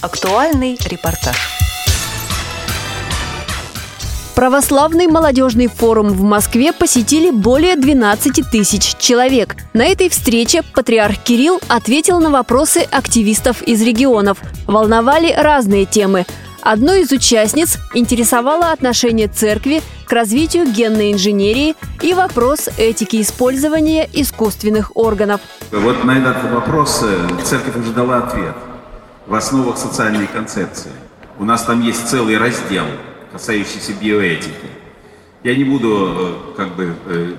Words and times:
Актуальный 0.00 0.78
репортаж. 0.88 1.36
Православный 4.36 5.08
молодежный 5.08 5.66
форум 5.66 6.10
в 6.10 6.22
Москве 6.22 6.72
посетили 6.72 7.32
более 7.32 7.74
12 7.74 8.48
тысяч 8.48 8.94
человек. 8.96 9.56
На 9.72 9.86
этой 9.86 10.08
встрече 10.08 10.62
патриарх 10.62 11.18
Кирилл 11.18 11.60
ответил 11.66 12.20
на 12.20 12.30
вопросы 12.30 12.86
активистов 12.92 13.60
из 13.62 13.82
регионов. 13.82 14.38
Волновали 14.68 15.32
разные 15.32 15.84
темы. 15.84 16.26
Одной 16.62 17.02
из 17.02 17.10
участниц 17.10 17.78
интересовало 17.92 18.70
отношение 18.70 19.26
церкви 19.26 19.82
к 20.06 20.12
развитию 20.12 20.70
генной 20.70 21.12
инженерии 21.12 21.74
и 22.02 22.14
вопрос 22.14 22.68
этики 22.78 23.20
использования 23.20 24.08
искусственных 24.12 24.96
органов. 24.96 25.40
Вот 25.72 26.04
на 26.04 26.12
этот 26.12 26.52
вопрос 26.52 27.00
э, 27.02 27.28
церковь 27.42 27.76
уже 27.76 27.90
дала 27.90 28.18
ответ 28.18 28.54
в 29.28 29.34
основах 29.34 29.76
социальной 29.76 30.26
концепции. 30.26 30.90
У 31.38 31.44
нас 31.44 31.62
там 31.62 31.82
есть 31.82 32.08
целый 32.08 32.38
раздел– 32.38 32.86
касающийся 33.32 33.92
биоэтики. 33.92 34.68
Я 35.44 35.54
не 35.54 35.64
буду 35.64 36.08
э, 36.08 36.54
как 36.56 36.74
бы 36.74 36.96
э, 37.06 37.34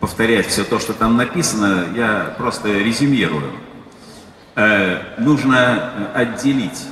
повторять 0.00 0.46
все 0.46 0.64
то, 0.64 0.78
что 0.78 0.92
там 0.92 1.16
написано, 1.16 1.88
я 1.96 2.34
просто 2.38 2.72
резюмирую. 2.72 3.50
Э, 4.54 5.00
нужно 5.18 6.12
отделить 6.14 6.86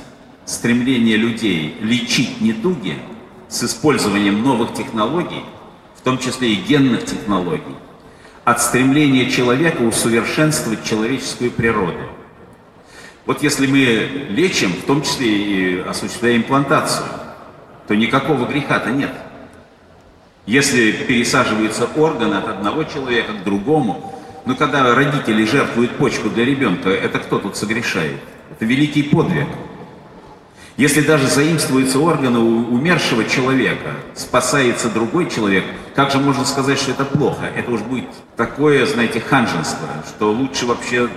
стремление 0.45 1.15
людей 1.15 1.77
лечить 1.81 2.41
недуги 2.41 2.97
с 3.47 3.63
использованием 3.63 4.43
новых 4.43 4.73
технологий, 4.73 5.43
в 5.95 6.01
том 6.01 6.17
числе 6.17 6.53
и 6.53 6.55
генных 6.55 7.05
технологий, 7.05 7.75
от 8.43 8.61
стремления 8.61 9.29
человека 9.31 9.81
усовершенствовать 9.81 10.83
человеческую 10.83 11.51
природу. 11.51 12.09
Вот 13.25 13.41
если 13.41 13.67
мы 13.67 14.27
лечим, 14.29 14.73
в 14.73 14.85
том 14.85 15.01
числе 15.01 15.27
и 15.27 15.79
осуществляем 15.79 16.41
имплантацию, 16.41 17.07
то 17.87 17.95
никакого 17.95 18.45
греха-то 18.45 18.91
нет. 18.91 19.11
Если 20.45 20.91
пересаживается 20.91 21.87
орган 21.95 22.33
от 22.33 22.49
одного 22.49 22.83
человека 22.83 23.31
к 23.33 23.43
другому, 23.45 24.21
ну 24.45 24.55
когда 24.57 24.93
родители 24.93 25.45
жертвуют 25.45 25.91
почку 25.97 26.29
для 26.29 26.43
ребенка, 26.43 26.89
это 26.89 27.19
кто 27.19 27.39
тут 27.39 27.55
согрешает? 27.55 28.19
Это 28.51 28.65
великий 28.65 29.03
подвиг. 29.03 29.47
Если 30.75 31.01
даже 31.01 31.27
заимствуются 31.27 31.99
органы 31.99 32.39
у 32.39 32.73
умершего 32.73 33.23
человека, 33.25 33.91
спасается 34.15 34.89
другой 34.89 35.29
человек, 35.29 35.63
как 35.95 36.11
же 36.11 36.17
можно 36.17 36.43
сказать, 36.43 36.79
что 36.79 36.91
это 36.91 37.05
плохо? 37.05 37.45
Это 37.55 37.71
уж 37.71 37.81
будет 37.81 38.09
такое, 38.35 38.85
знаете, 38.85 39.21
ханженство, 39.21 39.87
что 40.09 40.31
лучше 40.31 40.65
вообще 40.65 41.07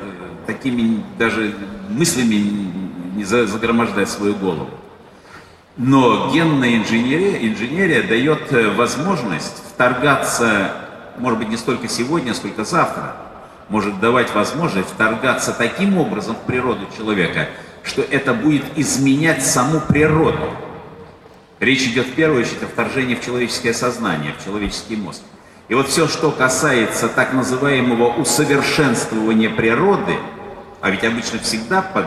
такими 0.46 1.02
даже 1.18 1.54
мыслями 1.88 2.70
не 3.14 3.24
загромождать 3.24 4.08
свою 4.08 4.34
голову. 4.34 4.70
Но 5.76 6.30
генная 6.32 6.76
инженерия, 6.76 7.46
инженерия 7.46 8.02
дает 8.02 8.50
э, 8.50 8.70
возможность 8.70 9.62
вторгаться, 9.74 10.70
может 11.18 11.38
быть, 11.38 11.48
не 11.48 11.58
столько 11.58 11.86
сегодня, 11.86 12.32
сколько 12.32 12.64
завтра, 12.64 13.14
может 13.68 14.00
давать 14.00 14.32
возможность 14.34 14.88
вторгаться 14.88 15.52
таким 15.52 15.98
образом 15.98 16.34
в 16.34 16.46
природу 16.46 16.86
человека, 16.96 17.48
что 17.82 18.00
это 18.00 18.32
будет 18.32 18.64
изменять 18.76 19.44
саму 19.44 19.80
природу. 19.80 20.50
Речь 21.60 21.86
идет 21.86 22.06
в 22.06 22.12
первую 22.12 22.42
очередь 22.42 22.62
о 22.62 22.66
вторжении 22.66 23.14
в 23.14 23.24
человеческое 23.24 23.74
сознание, 23.74 24.32
в 24.38 24.44
человеческий 24.44 24.96
мозг. 24.96 25.20
И 25.68 25.74
вот 25.74 25.88
все, 25.88 26.06
что 26.06 26.30
касается 26.30 27.08
так 27.08 27.32
называемого 27.32 28.14
усовершенствования 28.14 29.50
природы, 29.50 30.14
а 30.86 30.90
ведь 30.90 31.04
обычно 31.04 31.38
всегда 31.40 31.82
под 31.82 32.06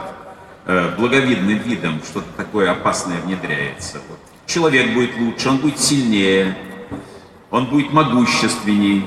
Э, 0.71 0.93
благовидным 0.95 1.57
видом 1.57 1.99
что-то 2.03 2.27
такое 2.37 2.69
опасное 2.69 3.19
внедряется. 3.21 4.01
Вот. 4.07 4.19
Человек 4.45 4.93
будет 4.93 5.17
лучше, 5.17 5.49
он 5.49 5.57
будет 5.57 5.79
сильнее, 5.79 6.55
он 7.49 7.65
будет 7.65 7.91
могущественней. 7.91 9.03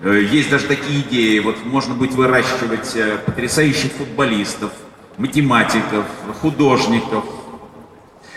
Э, 0.00 0.22
есть 0.22 0.48
даже 0.48 0.64
такие 0.64 1.02
идеи, 1.02 1.40
вот 1.40 1.62
можно 1.66 1.92
будет 1.92 2.12
выращивать 2.12 2.96
э, 2.96 3.18
потрясающих 3.26 3.92
футболистов, 3.92 4.72
математиков, 5.18 6.06
художников. 6.40 7.26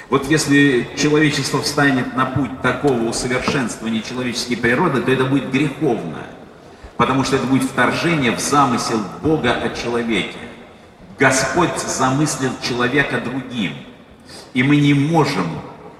Вот 0.09 0.29
если 0.29 0.85
человечество 0.97 1.61
встанет 1.61 2.13
на 2.17 2.25
путь 2.25 2.61
такого 2.61 3.03
усовершенствования 3.03 4.01
человеческой 4.01 4.57
природы, 4.57 5.01
то 5.01 5.09
это 5.09 5.23
будет 5.23 5.49
греховно, 5.49 6.25
потому 6.97 7.23
что 7.23 7.35
это 7.35 7.45
будет 7.45 7.63
вторжение 7.63 8.31
в 8.31 8.39
замысел 8.39 8.99
Бога 9.21 9.53
о 9.53 9.69
человеке. 9.69 10.37
Господь 11.19 11.77
замыслил 11.79 12.51
человека 12.67 13.21
другим, 13.21 13.73
и 14.53 14.63
мы 14.63 14.77
не 14.77 14.93
можем 14.93 15.47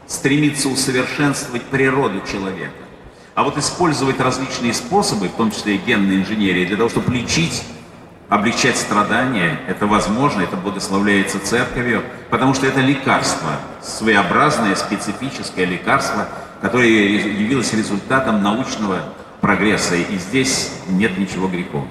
стремиться 0.08 0.70
усовершенствовать 0.70 1.64
природу 1.64 2.22
человека. 2.30 2.72
А 3.36 3.44
вот 3.44 3.58
использовать 3.58 4.20
различные 4.20 4.74
способы, 4.74 5.28
в 5.28 5.34
том 5.34 5.52
числе 5.52 5.76
и 5.76 5.78
генной 5.78 6.18
инженерии, 6.18 6.66
для 6.66 6.78
того, 6.78 6.90
чтобы 6.90 7.14
лечить, 7.14 7.64
облегчать 8.30 8.78
страдания, 8.78 9.60
это 9.68 9.86
возможно, 9.86 10.42
это 10.42 10.56
благословляется 10.56 11.40
церковью, 11.40 12.04
потому 12.30 12.54
что 12.54 12.66
это 12.66 12.82
лекарство, 12.82 13.52
своеобразное, 13.82 14.76
специфическое 14.76 15.66
лекарство, 15.66 16.28
которое 16.62 16.90
явилось 16.90 17.74
результатом 17.74 18.42
научного 18.42 19.02
прогресса, 19.48 19.96
и 19.96 20.18
здесь 20.18 20.72
нет 20.90 21.18
ничего 21.18 21.48
греховного. 21.48 21.88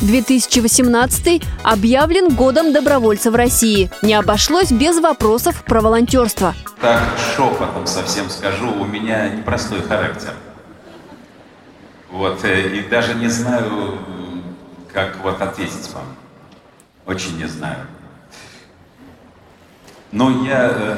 2018 0.00 1.40
объявлен 1.62 2.34
годом 2.34 2.72
добровольцев 2.72 3.32
России. 3.36 3.90
Не 4.02 4.14
обошлось 4.14 4.72
без 4.72 4.98
вопросов 4.98 5.62
про 5.64 5.80
волонтерство. 5.80 6.56
Так 6.80 7.00
шепотом 7.36 7.86
совсем 7.86 8.28
скажу, 8.28 8.72
у 8.72 8.84
меня 8.84 9.28
непростой 9.28 9.82
характер. 9.82 10.32
Вот, 12.10 12.44
э, 12.44 12.76
и 12.76 12.88
даже 12.88 13.14
не 13.14 13.28
знаю, 13.28 13.98
как 14.92 15.16
вот 15.22 15.40
ответить 15.40 15.88
вам. 15.94 16.06
Очень 17.06 17.38
не 17.38 17.46
знаю. 17.46 17.86
Но 20.10 20.44
я 20.44 20.72
э, 20.72 20.96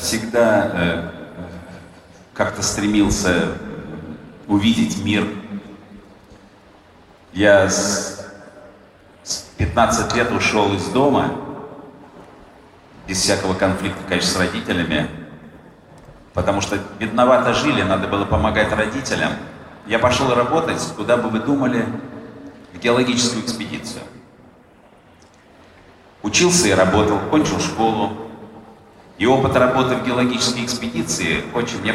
всегда 0.00 0.70
э, 0.72 1.10
как-то 2.32 2.62
стремился 2.62 3.48
увидеть 4.50 5.02
мир. 5.04 5.28
Я 7.32 7.70
15 9.58 10.16
лет 10.16 10.32
ушел 10.32 10.74
из 10.74 10.86
дома, 10.88 11.30
без 13.06 13.18
всякого 13.18 13.54
конфликта, 13.54 14.00
конечно, 14.08 14.30
с 14.30 14.36
родителями, 14.36 15.08
потому 16.34 16.60
что 16.60 16.78
бедновато 16.98 17.54
жили, 17.54 17.82
надо 17.82 18.08
было 18.08 18.24
помогать 18.24 18.72
родителям. 18.72 19.32
Я 19.86 20.00
пошел 20.00 20.34
работать, 20.34 20.82
куда 20.96 21.16
бы 21.16 21.28
вы 21.28 21.38
думали, 21.38 21.86
в 22.74 22.78
геологическую 22.78 23.44
экспедицию. 23.44 24.02
Учился 26.22 26.66
и 26.66 26.72
работал, 26.72 27.20
кончил 27.30 27.60
школу. 27.60 28.12
И 29.16 29.26
опыт 29.26 29.54
работы 29.54 29.94
в 29.94 30.04
геологической 30.04 30.64
экспедиции 30.64 31.44
очень 31.54 31.80
мне 31.80 31.94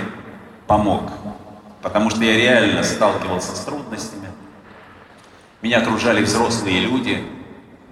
помог, 0.68 1.12
потому 1.86 2.10
что 2.10 2.24
я 2.24 2.36
реально 2.36 2.82
сталкивался 2.82 3.56
с 3.56 3.60
трудностями. 3.60 4.28
Меня 5.62 5.82
окружали 5.82 6.24
взрослые 6.24 6.80
люди, 6.80 7.24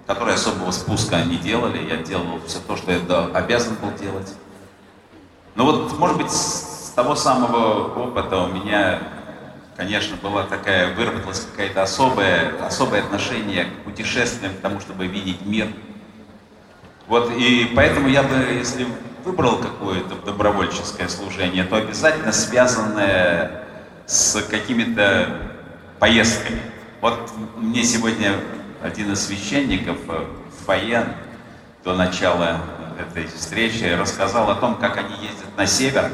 которые 0.08 0.34
особого 0.34 0.72
спуска 0.72 1.22
не 1.22 1.36
делали. 1.36 1.88
Я 1.88 1.98
делал 1.98 2.40
все 2.44 2.58
то, 2.58 2.76
что 2.76 2.90
я 2.90 2.98
обязан 3.32 3.76
был 3.76 3.92
делать. 3.92 4.34
Но 5.54 5.66
вот, 5.66 5.96
может 5.96 6.16
быть, 6.16 6.32
с 6.32 6.92
того 6.96 7.14
самого 7.14 7.84
опыта 7.94 8.38
у 8.38 8.48
меня, 8.48 8.98
конечно, 9.76 10.16
была 10.16 10.42
такая, 10.42 10.92
выработалась 10.96 11.46
какая-то 11.52 11.84
особое, 11.84 12.52
особое 12.66 13.00
отношение 13.00 13.66
к 13.66 13.84
путешествиям, 13.84 14.54
к 14.54 14.60
тому, 14.60 14.80
чтобы 14.80 15.06
видеть 15.06 15.46
мир. 15.46 15.68
Вот, 17.06 17.30
и 17.30 17.72
поэтому 17.76 18.08
я 18.08 18.24
бы, 18.24 18.34
если 18.58 18.88
выбрал 19.24 19.58
какое-то 19.58 20.16
добровольческое 20.16 21.06
служение, 21.06 21.62
то 21.62 21.76
обязательно 21.76 22.32
связанное 22.32 23.63
с 24.06 24.40
какими-то 24.42 25.28
поездками. 25.98 26.60
Вот 27.00 27.30
мне 27.56 27.82
сегодня 27.84 28.34
один 28.82 29.12
из 29.12 29.26
священников 29.26 29.98
э, 30.08 30.26
в 30.50 30.64
фойе 30.66 31.06
до 31.84 31.94
начала 31.94 32.60
этой 32.98 33.26
встречи 33.26 33.84
рассказал 33.84 34.50
о 34.50 34.54
том, 34.54 34.76
как 34.76 34.96
они 34.96 35.14
ездят 35.22 35.56
на 35.56 35.66
север 35.66 36.10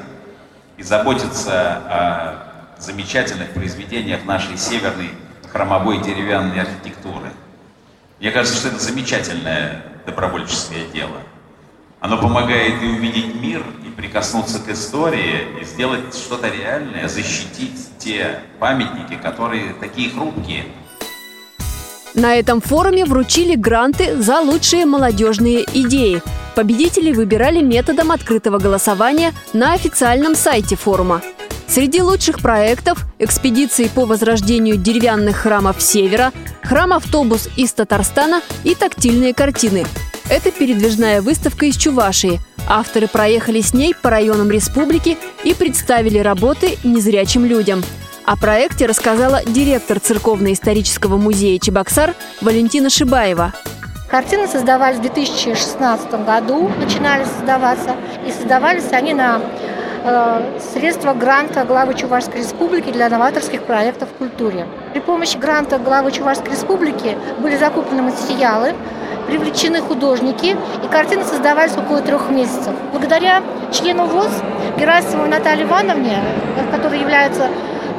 и 0.77 0.83
заботятся 0.83 1.77
о 1.77 2.51
замечательных 2.79 3.51
произведениях 3.51 4.25
нашей 4.25 4.57
северной 4.57 5.11
хромовой 5.53 6.03
деревянной 6.03 6.61
архитектуры. 6.61 7.31
Мне 8.19 8.31
кажется, 8.31 8.59
что 8.59 8.69
это 8.69 8.79
замечательное 8.79 9.85
добровольческое 10.07 10.87
дело. 10.89 11.19
Оно 12.01 12.19
помогает 12.19 12.83
и 12.83 12.87
увидеть 12.87 13.35
мир, 13.35 13.63
и 13.87 13.91
прикоснуться 13.91 14.59
к 14.59 14.69
истории, 14.71 15.61
и 15.61 15.65
сделать 15.65 16.15
что-то 16.15 16.49
реальное, 16.49 17.09
защитить 17.09 17.79
те 17.99 18.41
памятники, 18.59 19.17
которые 19.23 19.75
такие 19.75 20.11
хрупкие– 20.11 20.65
на 22.15 22.35
этом 22.35 22.61
форуме 22.61 23.05
вручили 23.05 23.55
гранты 23.55 24.21
за 24.21 24.41
лучшие 24.41 24.85
молодежные 24.85 25.65
идеи. 25.73 26.23
Победителей 26.57 27.13
выбирали 27.13 27.63
методом 27.63 28.11
открытого 28.11 28.59
голосования 28.59 29.33
на 29.53 29.75
официальном 29.75 30.35
сайте 30.35 30.75
форума. 30.75 31.23
Среди 31.69 32.03
лучших 32.03 32.41
проектов– 32.41 33.05
экспедиции 33.21 33.87
по 33.87 34.05
возрождению 34.05 34.77
деревянных 34.77 35.37
храмов 35.37 35.81
Севера, 35.81 36.33
храм-автобус 36.65 37.49
из 37.57 37.73
Татарстана 37.73 38.43
и 38.65 38.75
тактильные 38.75 39.33
картины. 39.33 39.87
Это 40.31 40.53
передвижная 40.53 41.23
выставка 41.23 41.67
из 41.67 41.77
Чувашии. 41.77 42.39
Авторы 42.69 43.09
проехали 43.09 43.61
с 43.61 43.75
ней 43.75 43.97
по 44.01 44.11
районам 44.11 44.49
республики 44.49 45.19
и 45.43 45.55
представили 45.55 46.19
работы 46.19 46.79
незрячим 46.85 47.45
людям. 47.45 47.83
О 48.27 48.37
проекте 48.37 48.87
рассказала 48.87 49.43
директор 49.45 49.99
Церковно-исторического 49.99 51.17
музея 51.17 51.59
Чебоксар 51.59 52.15
Валентина 52.41 52.91
Шибаева. 52.91 53.53
Картины 54.09 54.47
создавались 54.47 54.99
в 54.99 55.03
2016 55.03 56.25
году, 56.25 56.71
начинали 56.79 57.25
создаваться, 57.25 57.97
и 58.25 58.31
создавались 58.31 58.93
они 58.93 59.15
на 59.15 59.43
Э, 60.03 60.59
средства 60.73 61.13
гранта 61.13 61.65
главы 61.65 61.93
Чувашской 61.95 62.41
Республики 62.41 62.91
для 62.91 63.11
новаторских 63.11 63.65
проектов 63.65 64.09
в 64.09 64.17
культуре. 64.17 64.67
При 64.95 65.01
помощи 65.01 65.37
гранта 65.37 65.79
главы 65.79 66.11
Чувашской 66.11 66.53
Республики 66.53 67.19
были 67.39 67.59
закуплены 67.59 68.03
материалы, 68.03 68.73
привлечены 69.27 69.81
художники, 69.81 70.57
и 70.85 70.89
картины 70.89 71.25
создавались 71.25 71.77
около 71.77 72.01
трех 72.01 72.31
месяцев. 72.31 72.75
Благодаря 72.93 73.43
члену 73.73 74.07
ВОЗ 74.07 74.31
Герасимовой 74.79 75.29
Наталье 75.29 75.65
Ивановне, 75.65 76.19
которая 76.71 77.01
является 77.01 77.49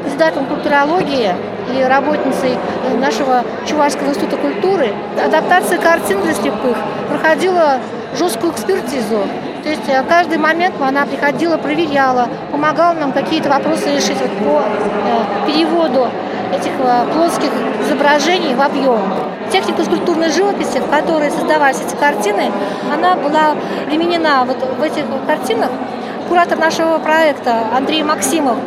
кандидатом 0.04 0.46
культурологии 0.46 1.34
и 1.74 1.84
работницей 1.84 2.58
нашего 3.00 3.44
Чувашского 3.68 4.10
института 4.10 4.38
культуры, 4.38 4.94
адаптация 5.24 5.78
картин 5.78 6.22
для 6.22 6.34
слепых 6.34 6.78
проходила 7.10 7.80
жесткую 8.18 8.54
экспертизу. 8.54 9.24
То 9.64 9.70
есть 9.70 9.88
э, 9.88 10.04
каждый 10.08 10.38
момент 10.38 10.76
она 10.82 11.06
приходила, 11.06 11.58
проверяла, 11.58 12.28
помогала 12.52 12.94
нам 12.94 13.12
какие-то 13.12 13.50
вопросы 13.50 13.96
решить 13.96 14.18
вот 14.20 14.32
по 14.40 14.64
э, 14.64 15.48
переводу 15.48 16.08
этих 16.52 16.72
э, 16.80 17.06
плоских 17.14 17.50
изображений 17.82 18.56
в 18.56 18.62
объем. 18.62 19.02
Техника 19.52 19.84
скульптурной 19.84 20.32
живописи, 20.32 20.80
в 20.80 20.90
которой 20.90 21.30
создавались 21.30 21.82
эти 21.82 21.96
картины, 21.96 22.52
она 22.92 23.16
была 23.16 23.56
применена 23.86 24.46
вот 24.46 24.58
в 24.78 24.82
этих 24.82 25.04
картинах. 25.28 25.70
Куратор 26.30 26.58
нашего 26.58 26.98
проекта 27.00 27.68
Андрей 27.76 28.04
Максимов 28.04 28.58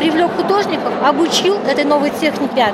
привлек 0.00 0.32
художников, 0.34 0.92
обучил 1.04 1.58
этой 1.68 1.84
новой 1.84 2.10
технике 2.10 2.66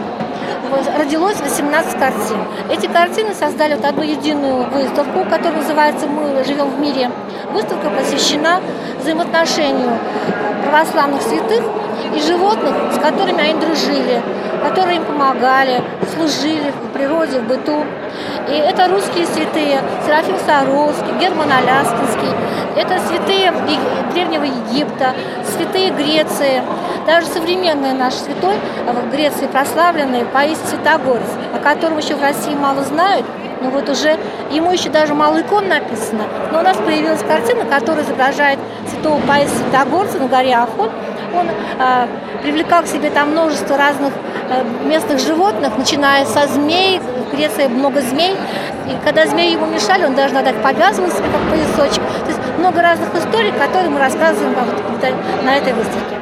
родилось 0.96 1.40
18 1.40 1.98
картин. 1.98 2.38
Эти 2.70 2.86
картины 2.86 3.34
создали 3.34 3.74
вот 3.74 3.84
одну 3.84 4.02
единую 4.02 4.68
выставку, 4.70 5.24
которая 5.24 5.62
называется 5.62 6.06
«Мы 6.06 6.44
живем 6.44 6.70
в 6.70 6.78
мире». 6.78 7.10
Выставка 7.52 7.90
посвящена 7.90 8.60
взаимоотношению 9.00 9.98
православных 10.64 11.22
святых 11.22 11.62
и 12.14 12.20
животных, 12.20 12.74
с 12.92 12.98
которыми 12.98 13.40
они 13.40 13.60
дружили, 13.60 14.22
которые 14.62 14.96
им 14.96 15.04
помогали, 15.04 15.82
служили 16.14 16.70
в 16.70 16.92
природе, 16.92 17.40
в 17.40 17.44
быту. 17.44 17.84
И 18.48 18.52
это 18.52 18.88
русские 18.88 19.26
святые, 19.26 19.80
Серафим 20.04 20.36
Саровский, 20.46 21.18
Герман 21.20 21.50
Аляскинский, 21.52 22.30
это 22.76 22.98
святые 23.00 23.52
Древнего 24.12 24.44
Египта, 24.44 25.14
святые 25.44 25.90
Греции, 25.90 26.62
даже 27.06 27.26
современный 27.26 27.92
наш 27.92 28.14
святой 28.14 28.56
в 28.86 29.10
Греции 29.10 29.46
прославленный 29.46 30.24
Паисий 30.24 30.64
Святогорец, 30.66 31.28
о 31.54 31.58
котором 31.58 31.98
еще 31.98 32.16
в 32.16 32.22
России 32.22 32.54
мало 32.54 32.82
знают, 32.84 33.26
но 33.60 33.70
вот 33.70 33.88
уже 33.88 34.16
ему 34.50 34.72
еще 34.72 34.88
даже 34.88 35.14
мало 35.14 35.40
икон 35.40 35.68
написано. 35.68 36.24
Но 36.52 36.60
у 36.60 36.62
нас 36.62 36.76
появилась 36.76 37.22
картина, 37.22 37.64
которая 37.64 38.04
изображает 38.04 38.58
святого 38.88 39.20
Паисия 39.26 39.56
Святогорца 39.56 40.18
на 40.18 40.28
горе 40.28 40.54
Афон. 40.54 40.90
Он 41.34 41.46
э, 41.48 42.06
привлекал 42.42 42.82
к 42.82 42.86
себе 42.86 43.10
там 43.10 43.30
множество 43.30 43.76
разных 43.76 44.12
э, 44.50 44.64
местных 44.86 45.18
животных, 45.18 45.76
начиная 45.76 46.24
со 46.24 46.46
змей, 46.46 47.00
в 47.00 47.36
Греции 47.36 47.66
много 47.66 48.00
змей. 48.00 48.34
И 48.86 49.04
когда 49.04 49.26
змеи 49.26 49.52
ему 49.52 49.66
мешали, 49.66 50.04
он 50.04 50.14
даже 50.14 50.34
иногда 50.34 50.52
повязывал 50.52 51.10
себе 51.10 51.26
как 51.32 51.50
поясочек. 51.50 52.02
То 52.02 52.28
есть 52.28 52.40
много 52.58 52.82
разных 52.82 53.14
историй, 53.14 53.52
которые 53.52 53.90
мы 53.90 53.98
рассказываем 53.98 54.54
на 55.44 55.56
этой 55.56 55.72
выставке. 55.74 56.16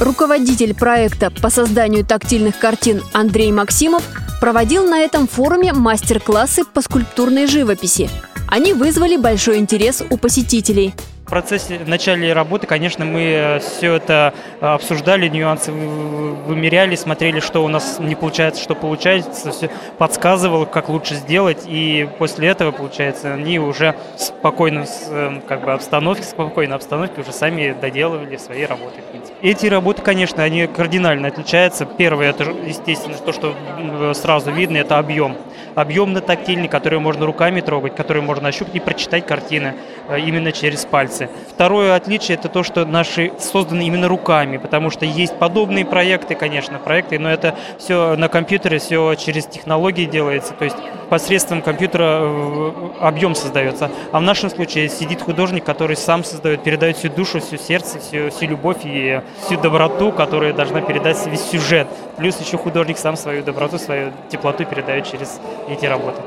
Руководитель 0.00 0.74
проекта 0.74 1.30
по 1.30 1.48
созданию 1.48 2.04
тактильных 2.04 2.58
картин 2.58 3.02
Андрей 3.14 3.50
Максимов 3.52 4.02
проводил 4.40 4.86
на 4.86 5.00
этом 5.00 5.26
форуме 5.26 5.72
мастер-классы 5.72 6.64
по 6.64 6.82
скульптурной 6.82 7.46
живописи. 7.46 8.10
Они 8.48 8.74
вызвали 8.74 9.16
большой 9.16 9.58
интерес 9.58 10.02
у 10.08 10.16
посетителей– 10.18 10.94
в 11.26 11.28
процессе 11.28 11.78
в 11.78 11.88
начале 11.88 12.32
работы, 12.32 12.68
конечно, 12.68 13.04
мы 13.04 13.22
э, 13.22 13.58
все 13.58 13.94
это 13.94 14.32
э, 14.60 14.66
обсуждали, 14.66 15.26
нюансы 15.26 15.72
вымеряли, 15.72 16.94
смотрели, 16.94 17.40
что 17.40 17.64
у 17.64 17.68
нас 17.68 17.98
не 17.98 18.14
получается, 18.14 18.62
что 18.62 18.76
получается, 18.76 19.50
все 19.50 19.68
подсказывал, 19.98 20.66
как 20.66 20.88
лучше 20.88 21.16
сделать, 21.16 21.64
и 21.66 22.08
после 22.20 22.46
этого, 22.46 22.70
получается, 22.70 23.34
они 23.34 23.58
уже 23.58 23.96
в 24.16 24.20
спокойной 24.20 24.86
э, 25.10 25.40
как 25.48 25.64
бы, 25.64 25.72
обстановке, 25.72 26.22
спокойной 26.22 26.76
обстановке 26.76 27.22
уже 27.22 27.32
сами 27.32 27.74
доделывали 27.78 28.36
свои 28.36 28.64
работы, 28.64 29.00
в 29.00 29.10
принципе. 29.10 29.34
Эти 29.42 29.66
работы, 29.66 30.02
конечно, 30.02 30.44
они 30.44 30.68
кардинально 30.68 31.26
отличаются. 31.26 31.86
Первое, 31.86 32.30
это, 32.30 32.44
естественно, 32.44 33.16
то, 33.16 33.32
что 33.32 34.14
сразу 34.14 34.52
видно, 34.52 34.76
это 34.76 34.98
объем 34.98 35.36
объемно-тактильный, 35.76 36.68
который 36.68 36.98
можно 36.98 37.26
руками 37.26 37.60
трогать, 37.60 37.94
который 37.94 38.22
можно 38.22 38.48
ощупать 38.48 38.74
и 38.74 38.80
прочитать 38.80 39.26
картины 39.26 39.74
именно 40.14 40.52
через 40.52 40.84
пальцы. 40.84 41.28
Второе 41.48 41.94
отличие– 41.94 42.36
это 42.38 42.48
то, 42.48 42.62
что 42.62 42.84
наши 42.84 43.32
созданы 43.38 43.86
именно 43.86 44.08
руками, 44.08 44.56
потому 44.56 44.90
что 44.90 45.04
есть 45.04 45.36
подобные 45.38 45.84
проекты, 45.84 46.34
конечно, 46.34 46.78
проекты, 46.78 47.18
но 47.18 47.30
это 47.30 47.54
все 47.78 48.16
на 48.16 48.28
компьютере, 48.28 48.78
все 48.78 49.14
через 49.14 49.46
технологии 49.46 50.04
делается, 50.04 50.52
то 50.54 50.64
есть 50.64 50.76
посредством 51.08 51.62
компьютера 51.62 52.20
э, 52.22 52.72
объем 53.00 53.34
создается. 53.34 53.90
А 54.12 54.18
в 54.18 54.22
нашем 54.22 54.50
случае 54.50 54.88
сидит 54.88 55.22
художник, 55.22 55.64
который 55.64 55.96
сам 55.96 56.24
создает, 56.24 56.62
передает 56.62 56.96
всю 56.96 57.08
душу, 57.08 57.40
всю 57.40 57.56
сердце, 57.56 57.98
всю, 57.98 58.30
всю 58.30 58.46
любовь 58.46 58.78
и 58.84 59.22
всю 59.44 59.56
доброту, 59.58 60.12
которая 60.12 60.52
должна 60.52 60.80
передать 60.80 61.24
весь 61.26 61.42
сюжет. 61.42 61.86
Плюс 62.16 62.40
еще 62.40 62.58
художник 62.58 62.98
сам 62.98 63.16
свою 63.16 63.42
доброту, 63.42 63.78
свою 63.78 64.12
теплоту 64.28 64.64
передает 64.64 65.10
через 65.10 65.40
эти 65.68 65.86
работы. 65.86 66.20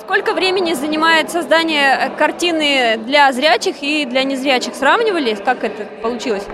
Сколько 0.00 0.34
времени 0.34 0.74
занимает 0.74 1.30
создание 1.30 1.96
э, 1.98 2.10
картины 2.10 2.98
для 2.98 3.32
зрячих 3.32 3.82
и 3.82 4.04
для 4.04 4.24
незрячих? 4.24 4.74
Сравнивали, 4.74 5.34
как 5.34 5.64
это 5.64 5.84
получилось? 6.02 6.44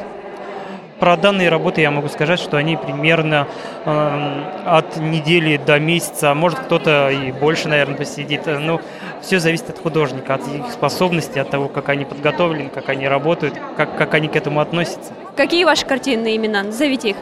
Про 1.00 1.17
данные 1.17 1.49
работы 1.49 1.81
я 1.81 1.90
могу 1.90 2.09
сказать, 2.09 2.38
что 2.38 2.57
они 2.57 2.76
примерно 2.76 3.49
э, 3.85 4.45
от 4.64 4.97
недели 4.97 5.57
до 5.57 5.81
месяца, 5.81 6.31
а 6.31 6.35
может 6.35 6.61
кто-то 6.61 7.11
и 7.11 7.33
больше, 7.33 7.67
наверное, 7.67 7.97
посидит. 7.97 8.47
Но 8.47 8.61
ну, 8.61 8.81
все 9.21 9.40
зависит 9.40 9.71
от 9.71 9.78
художника, 9.81 10.35
от 10.35 10.47
их 10.47 10.71
способностей, 10.71 11.40
от 11.40 11.50
того, 11.50 11.69
как 11.69 11.88
они 11.88 12.05
подготовлены, 12.05 12.71
как 12.71 12.88
они 12.88 13.09
работают, 13.09 13.55
как, 13.76 13.97
как 13.97 14.14
они 14.14 14.28
к 14.28 14.37
этому 14.37 14.61
относятся. 14.61 15.12
Какие 15.37 15.64
ваши 15.64 15.85
картинные 15.85 16.37
имена? 16.37 16.62
Назовите 16.62 17.11
их. 17.11 17.17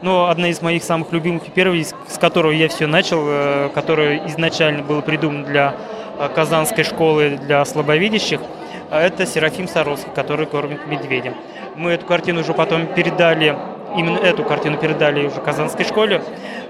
Но 0.00 0.28
одна 0.28 0.48
из 0.48 0.62
моих 0.62 0.84
самых 0.84 1.12
любимых 1.12 1.48
и 1.48 1.50
первой, 1.50 1.84
с 1.84 2.18
которой 2.20 2.56
я 2.56 2.68
все 2.68 2.86
начал, 2.86 3.22
э, 3.26 3.70
которая 3.74 4.26
изначально 4.28 4.82
была 4.82 5.02
придумана 5.02 5.44
для 5.44 5.74
э, 6.18 6.28
Казанской 6.34 6.84
школы 6.84 7.38
для 7.42 7.64
слабовидящих, 7.64 8.40
э, 8.90 8.98
это 8.98 9.26
Серафим 9.26 9.66
Саровский, 9.66 10.12
который 10.14 10.46
кормит 10.46 10.86
медведя. 10.86 11.34
Мы 11.74 11.90
эту 11.92 12.06
картину 12.06 12.40
уже 12.40 12.54
потом 12.54 12.86
передали, 12.86 13.56
именно 13.96 14.18
эту 14.18 14.44
картину 14.44 14.76
передали 14.76 15.26
уже 15.26 15.40
Казанской 15.40 15.84
школе. 15.84 16.22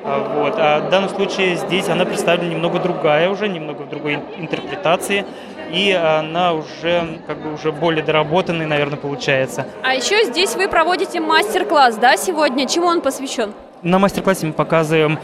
Вот. 0.04 0.54
А 0.56 0.87
в 0.87 0.90
данном 0.90 1.11
случае 1.11 1.56
здесь 1.56 1.88
она 1.88 2.06
представлена 2.06 2.49
немного 2.49 2.78
другая 2.78 3.28
уже, 3.28 3.49
немного 3.49 3.82
в 3.82 3.90
другой 3.90 4.20
интерпретации 4.38 5.26
и 5.72 5.92
она 5.92 6.52
уже 6.54 7.18
как 7.26 7.38
бы 7.38 7.52
уже 7.52 7.72
более 7.72 8.04
доработанной, 8.04 8.66
наверное, 8.66 8.98
получается. 8.98 9.66
А 9.82 9.94
еще 9.94 10.25
здесь 10.25 10.54
вы 10.56 10.68
проводите 10.68 11.20
мастер-класс, 11.20 11.96
да, 11.96 12.16
сегодня? 12.16 12.66
Чему 12.66 12.87
он 12.87 13.00
посвящен? 13.00 13.52
На 13.82 13.98
мастер-классе 13.98 14.46
мы 14.46 14.52
показываем 14.52 15.18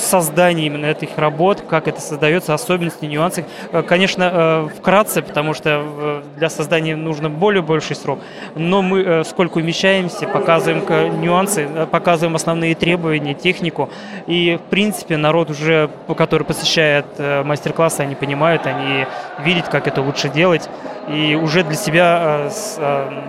создание 0.00 0.66
именно 0.66 0.86
этих 0.86 1.16
работ, 1.16 1.62
как 1.68 1.88
это 1.88 2.00
создается, 2.00 2.54
особенности, 2.54 3.04
нюансы. 3.04 3.44
Э, 3.72 3.82
конечно, 3.82 4.30
э, 4.32 4.68
вкратце, 4.78 5.22
потому 5.22 5.54
что 5.54 5.82
э, 5.84 6.22
для 6.36 6.50
создания 6.50 6.96
нужно 6.96 7.30
более 7.30 7.62
больший 7.62 7.96
срок, 7.96 8.20
но 8.54 8.82
мы 8.82 9.24
сколько 9.24 9.58
умещаемся, 9.58 10.26
показываем 10.26 11.20
нюансы, 11.20 11.68
показываем 11.90 12.36
основные 12.36 12.74
требования, 12.74 13.34
технику, 13.34 13.88
и 14.26 14.58
в 14.64 14.70
принципе 14.70 15.16
народ 15.16 15.50
уже, 15.50 15.90
который 16.16 16.44
посещает 16.44 17.06
мастер-классы, 17.18 18.00
они 18.00 18.14
понимают, 18.14 18.66
они 18.66 19.06
видят, 19.38 19.68
как 19.68 19.86
это 19.86 20.02
лучше 20.02 20.28
делать, 20.28 20.68
и 21.08 21.34
уже 21.34 21.62
для 21.62 21.74
себя 21.74 22.50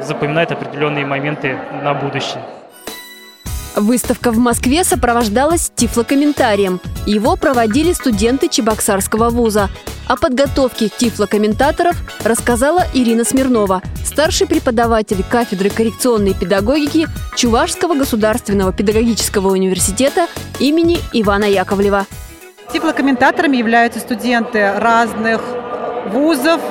запоминают 0.02 0.52
определенные 0.52 1.06
моменты 1.06 1.58
на 1.84 1.94
будущее. 1.94 2.42
Выставка 3.78 4.32
в 4.32 4.40
Москве 4.40 4.84
сопровождалась 4.84 5.72
тифлокомментарием. 5.76 6.82
Его 7.06 7.36
проводили 7.36 7.94
студенты 7.94 8.48
Чебоксарского 8.48 9.30
вуза. 9.30 9.70
О 10.08 10.16
подготовке 10.18 10.90
тифлокомментаторов 10.90 11.96
рассказала 12.24 12.88
Ирина 12.96 13.24
Смирнова, 13.24 13.84
старший 14.04 14.48
преподаватель 14.48 15.24
кафедры 15.30 15.70
коррекционной 15.70 16.34
педагогики 16.34 17.08
Чувашского 17.36 17.94
государственного 17.94 18.74
педагогического 18.74 19.50
университета 19.50 20.26
имени 20.60 20.98
Ивана 21.14 21.46
Яковлева. 21.46 22.08
Тифлокомментаторами 22.74 23.58
являются 23.58 24.00
студенты 24.00 24.74
разных 24.74 25.40
вузов, 26.08 26.62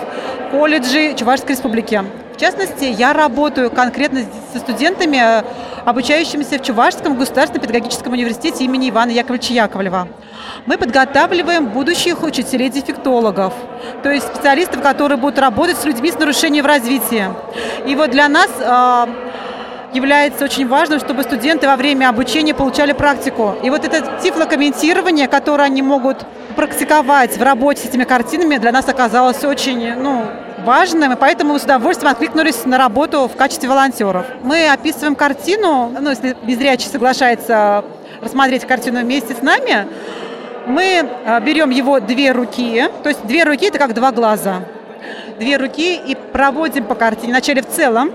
колледжей 0.51 1.15
Чувашской 1.15 1.55
республики. 1.55 2.03
В 2.35 2.41
частности, 2.41 2.85
я 2.85 3.13
работаю 3.13 3.71
конкретно 3.71 4.25
со 4.53 4.59
студентами, 4.59 5.45
обучающимися 5.87 6.59
в 6.59 6.63
Чувашском 6.63 7.17
государственном 7.17 7.63
педагогическом 7.63 8.13
университете 8.13 8.65
имени 8.65 8.91
Ивана 8.91 9.13
Яковлевича 9.13 9.55
Яковлева. 9.55 10.09
Мы 10.67 10.79
подготавливаем 10.79 11.67
будущих 11.67 12.25
учителей-дефектологов, 12.25 13.55
то 14.03 14.11
есть 14.11 14.27
специалистов, 14.27 14.83
которые 14.83 15.17
будут 15.17 15.39
работать 15.39 15.77
с 15.77 15.85
людьми 15.85 16.11
с 16.11 16.19
нарушением 16.19 16.65
в 16.65 16.67
развитии. 16.67 17.27
И 17.87 17.95
вот 17.95 18.11
для 18.11 18.29
нас 18.29 18.51
э, 18.59 19.07
является 19.93 20.45
очень 20.45 20.67
важным, 20.67 20.99
чтобы 20.99 21.23
студенты 21.23 21.69
во 21.69 21.77
время 21.77 22.09
обучения 22.09 22.53
получали 22.53 22.93
практику. 22.93 23.55
И 23.63 23.71
вот 23.71 23.85
это 23.85 24.21
тифлокомментирование, 24.21 25.29
которое 25.29 25.65
они 25.65 25.83
могут 25.83 26.27
практиковать 26.57 27.39
в 27.39 27.43
работе 27.43 27.83
с 27.83 27.85
этими 27.85 28.03
картинами, 28.03 28.57
для 28.57 28.73
нас 28.73 28.89
оказалось 28.89 29.45
очень 29.45 29.95
ну, 29.95 30.25
важным, 30.67 31.13
и 31.13 31.17
поэтому 31.17 31.55
мы 31.55 31.59
с 31.61 31.63
удовольствием 31.63 32.11
откликнулись 32.13 32.65
на 32.67 32.77
работу 32.77 33.29
в 33.33 33.37
качестве 33.37 33.69
волонтеров. 33.69 34.27
Мы 34.43 34.69
описываем 34.69 35.15
картину, 35.15 35.93
ну, 35.99 36.11
если 36.11 36.37
беззрячий 36.43 36.89
соглашается 36.91 37.85
рассмотреть 38.21 38.67
картину 38.67 39.01
вместе 39.01 39.35
с 39.35 39.43
нами, 39.43 39.87
мы 40.67 41.09
а, 41.25 41.39
берем 41.41 41.71
его 41.71 42.01
две 42.01 42.33
руки, 42.33 42.89
то 43.05 43.09
есть 43.09 43.25
две 43.25 43.45
руки 43.45 43.67
это 43.67 43.79
как 43.79 43.95
два 43.95 44.11
глаза, 44.11 44.65
две 45.39 45.57
руки 45.57 45.95
и 45.95 46.17
проводим 46.17 46.85
по 46.85 46.97
картине, 46.97 47.33
вначале 47.33 47.63
в 47.63 47.69
целом, 47.69 48.11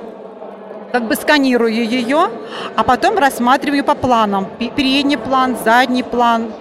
как 0.91 1.07
бы 1.07 1.15
сканирую 1.15 1.73
ее, 1.73 2.27
а 2.75 2.83
потом 2.83 3.17
рассматриваю 3.17 3.85
по 3.85 3.95
планам. 3.95 4.47
Передний 4.75 5.17
план, 5.17 5.55
задний 5.63 6.03
план, 6.03 6.51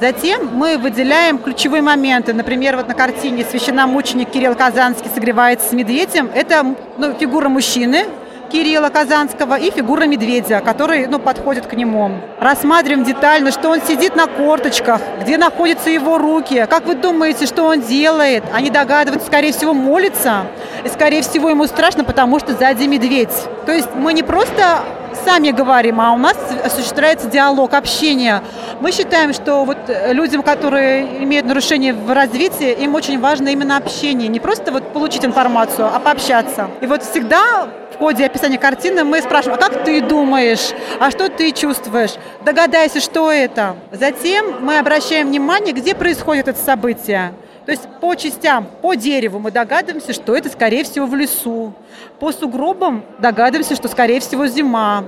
Затем 0.00 0.48
мы 0.56 0.78
выделяем 0.78 1.36
ключевые 1.36 1.82
моменты. 1.82 2.32
Например, 2.32 2.76
вот 2.76 2.88
на 2.88 2.94
картине 2.94 3.44
священномученик 3.44 4.30
Кирилл 4.30 4.54
Казанский 4.54 5.10
согревается 5.14 5.68
с 5.68 5.72
медведем. 5.72 6.30
Это 6.34 6.74
ну, 6.96 7.12
фигура 7.12 7.50
мужчины, 7.50 8.06
Кирилла 8.50 8.88
Казанского 8.88 9.58
и 9.58 9.70
фигура 9.70 10.04
медведя, 10.04 10.60
который 10.60 11.06
ну, 11.06 11.18
подходит 11.18 11.66
к 11.66 11.74
нему. 11.74 12.12
Рассматриваем 12.40 13.04
детально, 13.04 13.52
что 13.52 13.68
он 13.68 13.82
сидит 13.82 14.16
на 14.16 14.26
корточках, 14.26 15.02
где 15.20 15.36
находятся 15.36 15.90
его 15.90 16.16
руки. 16.16 16.66
Как 16.70 16.86
вы 16.86 16.94
думаете, 16.94 17.44
что 17.44 17.64
он 17.64 17.82
делает? 17.82 18.42
Они 18.54 18.70
догадываются, 18.70 19.26
скорее 19.26 19.52
всего, 19.52 19.74
молится. 19.74 20.46
И, 20.82 20.88
скорее 20.88 21.20
всего, 21.20 21.50
ему 21.50 21.66
страшно, 21.66 22.04
потому 22.04 22.38
что 22.38 22.54
сзади 22.54 22.86
медведь. 22.86 23.28
То 23.66 23.72
есть 23.72 23.90
мы 23.94 24.14
не 24.14 24.22
просто 24.22 24.82
сами 25.24 25.50
говорим, 25.50 26.00
а 26.00 26.12
у 26.12 26.18
нас 26.18 26.36
осуществляется 26.64 27.28
диалог, 27.28 27.74
общение. 27.74 28.42
Мы 28.80 28.92
считаем, 28.92 29.32
что 29.32 29.64
вот 29.64 29.78
людям, 30.08 30.42
которые 30.42 31.22
имеют 31.24 31.46
нарушения 31.46 31.92
в 31.92 32.12
развитии, 32.12 32.72
им 32.72 32.94
очень 32.94 33.20
важно 33.20 33.48
именно 33.48 33.76
общение. 33.76 34.28
Не 34.28 34.40
просто 34.40 34.72
вот 34.72 34.92
получить 34.92 35.24
информацию, 35.24 35.88
а 35.92 35.98
пообщаться. 35.98 36.68
И 36.80 36.86
вот 36.86 37.02
всегда 37.02 37.68
в 37.94 37.98
ходе 37.98 38.24
описания 38.24 38.58
картины 38.58 39.04
мы 39.04 39.20
спрашиваем, 39.20 39.58
а 39.60 39.68
как 39.68 39.84
ты 39.84 40.00
думаешь, 40.00 40.70
а 40.98 41.10
что 41.10 41.28
ты 41.28 41.52
чувствуешь, 41.52 42.12
догадайся, 42.44 43.00
что 43.00 43.30
это. 43.30 43.76
Затем 43.92 44.64
мы 44.64 44.78
обращаем 44.78 45.28
внимание, 45.28 45.72
где 45.72 45.94
происходит 45.94 46.48
это 46.48 46.58
событие. 46.58 47.32
То 47.70 47.74
есть 47.74 47.88
по 48.00 48.16
частям, 48.16 48.66
по 48.82 48.94
дереву 48.94 49.38
мы 49.38 49.52
догадываемся, 49.52 50.12
что 50.12 50.34
это, 50.34 50.48
скорее 50.48 50.82
всего, 50.82 51.06
в 51.06 51.14
лесу. 51.14 51.72
По 52.18 52.32
сугробам 52.32 53.04
догадываемся, 53.20 53.76
что, 53.76 53.86
скорее 53.86 54.18
всего, 54.18 54.48
зима. 54.48 55.04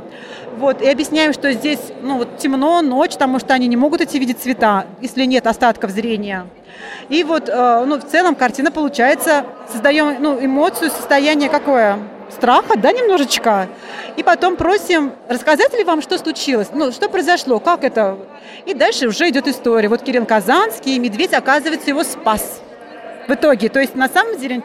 Вот, 0.58 0.80
и 0.80 0.88
объясняем, 0.88 1.32
что 1.32 1.50
здесь 1.50 1.80
ну, 2.02 2.18
вот 2.18 2.38
темно, 2.38 2.80
ночь, 2.80 3.14
потому 3.14 3.40
что 3.40 3.52
они 3.52 3.66
не 3.66 3.76
могут 3.76 4.00
эти 4.00 4.16
видеть 4.16 4.38
цвета, 4.38 4.86
если 5.00 5.24
нет 5.24 5.48
остатков 5.48 5.90
зрения. 5.90 6.46
И 7.08 7.24
вот 7.24 7.48
э, 7.48 7.84
ну, 7.84 7.98
в 7.98 8.04
целом 8.04 8.36
картина 8.36 8.70
получается, 8.70 9.44
создаем 9.72 10.22
ну, 10.22 10.38
эмоцию, 10.40 10.92
состояние 10.92 11.48
какое? 11.48 11.98
Страха, 12.34 12.76
да, 12.76 12.92
немножечко. 12.92 13.68
И 14.16 14.22
потом 14.22 14.56
просим, 14.56 15.12
рассказать 15.28 15.72
ли 15.76 15.84
вам, 15.84 16.02
что 16.02 16.18
случилось, 16.18 16.68
ну, 16.72 16.92
что 16.92 17.08
произошло, 17.08 17.58
как 17.60 17.84
это. 17.84 18.18
И 18.66 18.74
дальше 18.74 19.08
уже 19.08 19.28
идет 19.28 19.48
история. 19.48 19.88
Вот 19.88 20.02
Кирилл 20.02 20.26
Казанский, 20.26 20.98
медведь, 20.98 21.32
оказывается, 21.32 21.88
его 21.90 22.04
спас 22.04 22.60
в 23.28 23.32
итоге. 23.32 23.68
То 23.68 23.80
есть, 23.80 23.94
на 23.94 24.08
самом 24.08 24.38
деле, 24.38 24.62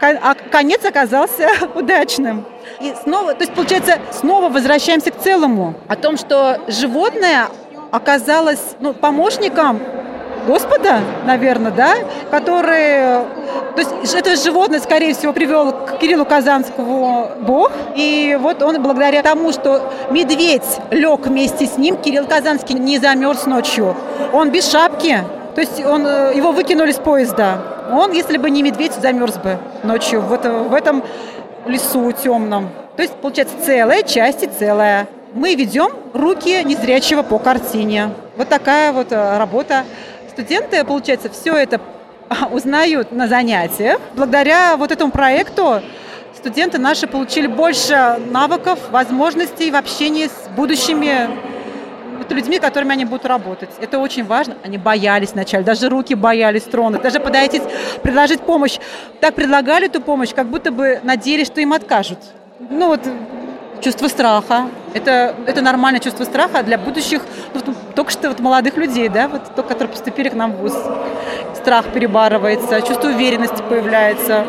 а 0.00 0.34
конец 0.34 0.84
оказался 0.84 1.48
удачным. 1.74 2.44
И 2.80 2.94
снова, 3.02 3.34
то 3.34 3.42
есть, 3.42 3.54
получается, 3.54 3.98
снова 4.12 4.48
возвращаемся 4.48 5.10
к 5.10 5.18
целому. 5.20 5.74
О 5.88 5.96
том, 5.96 6.16
что 6.16 6.60
животное 6.68 7.48
оказалось 7.90 8.76
ну, 8.80 8.92
помощником 8.92 9.80
Господа, 10.46 11.00
наверное, 11.24 11.72
да, 11.72 11.94
который... 12.30 13.24
То 13.74 13.82
есть 14.00 14.14
это 14.14 14.36
животное, 14.36 14.80
скорее 14.80 15.12
всего, 15.12 15.32
привел 15.32 15.72
к 15.72 15.98
Кириллу 15.98 16.24
Казанскому 16.24 17.30
Бог. 17.40 17.72
И 17.94 18.38
вот 18.40 18.62
он 18.62 18.82
благодаря 18.82 19.22
тому, 19.22 19.52
что 19.52 19.92
медведь 20.10 20.62
лег 20.90 21.26
вместе 21.26 21.66
с 21.66 21.76
ним, 21.76 21.96
Кирилл 21.96 22.26
Казанский 22.26 22.74
не 22.76 22.98
замерз 22.98 23.46
ночью. 23.46 23.94
Он 24.32 24.50
без 24.50 24.70
шапки, 24.70 25.18
то 25.54 25.60
есть 25.60 25.84
он, 25.84 26.06
э, 26.06 26.32
его 26.34 26.52
выкинули 26.52 26.92
с 26.92 26.98
поезда. 26.98 27.58
Он, 27.90 28.12
если 28.12 28.36
бы 28.36 28.50
не 28.50 28.62
медведь, 28.62 28.92
замерз 28.92 29.36
бы 29.36 29.58
ночью 29.82 30.20
в, 30.20 30.32
это, 30.32 30.52
в 30.52 30.74
этом 30.74 31.02
лесу 31.66 32.12
темном. 32.12 32.68
То 32.96 33.02
есть, 33.02 33.14
получается, 33.14 33.54
целая 33.64 34.02
часть 34.02 34.42
и 34.42 34.46
целая. 34.46 35.06
Мы 35.34 35.54
ведем 35.54 35.90
руки 36.14 36.62
незрячего 36.64 37.22
по 37.22 37.38
картине. 37.38 38.10
Вот 38.36 38.48
такая 38.48 38.92
вот 38.92 39.12
э, 39.12 39.38
работа 39.38 39.84
студенты, 40.36 40.84
получается, 40.84 41.30
все 41.30 41.54
это 41.56 41.80
узнают 42.52 43.10
на 43.10 43.26
занятиях. 43.26 43.98
Благодаря 44.14 44.76
вот 44.76 44.92
этому 44.92 45.10
проекту 45.10 45.80
студенты 46.34 46.76
наши 46.76 47.06
получили 47.06 47.46
больше 47.46 48.20
навыков, 48.30 48.78
возможностей 48.90 49.70
в 49.70 49.76
общении 49.76 50.26
с 50.26 50.48
будущими 50.54 51.30
людьми, 52.28 52.58
которыми 52.58 52.92
они 52.92 53.04
будут 53.06 53.24
работать. 53.24 53.70
Это 53.80 53.98
очень 53.98 54.24
важно. 54.24 54.56
Они 54.62 54.76
боялись 54.76 55.30
вначале, 55.32 55.64
даже 55.64 55.88
руки 55.88 56.14
боялись 56.14 56.64
тронуть, 56.64 57.00
даже 57.00 57.18
подойти, 57.18 57.62
предложить 58.02 58.40
помощь. 58.40 58.78
Так 59.20 59.34
предлагали 59.36 59.86
эту 59.86 60.02
помощь, 60.02 60.34
как 60.34 60.48
будто 60.48 60.70
бы 60.70 61.00
надеялись, 61.02 61.46
что 61.46 61.62
им 61.62 61.72
откажут. 61.72 62.18
Ну 62.58 62.88
вот 62.88 63.00
чувство 63.82 64.08
страха. 64.08 64.68
Это, 64.94 65.34
это 65.46 65.60
нормальное 65.62 66.00
чувство 66.00 66.24
страха 66.24 66.62
для 66.62 66.78
будущих, 66.78 67.22
ну, 67.54 67.74
только 67.94 68.10
что 68.10 68.28
вот 68.28 68.40
молодых 68.40 68.76
людей, 68.76 69.08
да, 69.08 69.28
вот 69.28 69.54
то, 69.54 69.62
которые 69.62 69.88
поступили 69.88 70.28
к 70.28 70.34
нам 70.34 70.52
в 70.52 70.56
ВУЗ. 70.58 70.74
Страх 71.54 71.86
перебарывается, 71.92 72.80
чувство 72.82 73.08
уверенности 73.08 73.62
появляется. 73.68 74.46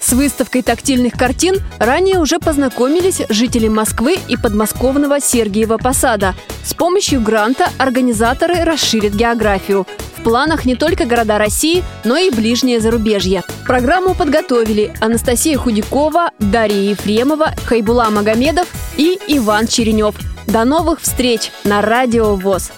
С 0.00 0.12
выставкой 0.12 0.62
тактильных 0.62 1.14
картин 1.14 1.56
ранее 1.78 2.18
уже 2.18 2.38
познакомились 2.38 3.20
жители 3.28 3.68
Москвы 3.68 4.16
и 4.28 4.36
подмосковного 4.36 5.20
Сергиева 5.20 5.76
Посада. 5.76 6.34
С 6.64 6.72
помощью 6.72 7.20
гранта 7.20 7.68
организаторы 7.78 8.64
расширят 8.64 9.12
географию. 9.12 9.86
В 10.18 10.22
планах 10.22 10.64
не 10.64 10.74
только 10.74 11.06
города 11.06 11.38
России, 11.38 11.84
но 12.04 12.16
и 12.16 12.30
ближнее 12.30 12.80
зарубежье. 12.80 13.44
Программу 13.64 14.14
подготовили 14.14 14.92
Анастасия 15.00 15.56
Худякова, 15.56 16.30
Дарья 16.38 16.90
Ефремова, 16.90 17.54
Хайбула 17.64 18.10
Магомедов 18.10 18.66
и 18.96 19.18
Иван 19.28 19.68
Черенев. 19.68 20.16
До 20.46 20.64
новых 20.64 21.00
встреч 21.00 21.52
на 21.64 21.82
Радио 21.82 22.34
ВОЗ! 22.34 22.72